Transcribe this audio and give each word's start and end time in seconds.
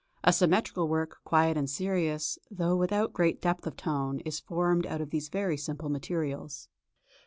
A 0.23 0.33
symmetrical 0.33 0.87
work, 0.87 1.19
quiet 1.23 1.55
and 1.57 1.69
serious, 1.69 2.39
though 2.49 2.75
without 2.75 3.13
great 3.13 3.39
depth 3.39 3.67
of 3.67 3.77
tone, 3.77 4.19
is 4.21 4.39
formed 4.39 4.87
out 4.87 4.99
of 4.99 5.11
these 5.11 5.29
very 5.29 5.57
simple 5.57 5.89
materials. 5.89 6.67